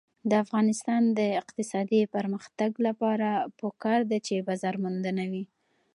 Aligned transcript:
د 0.29 0.31
افغانستان 0.43 1.01
د 1.19 1.21
اقتصادي 1.41 2.01
پرمختګ 2.15 2.71
لپاره 2.87 3.29
پکار 3.59 3.99
ده 4.11 4.17
چې 4.27 4.45
بازارموندنه 4.47 5.23
وي. 5.31 5.43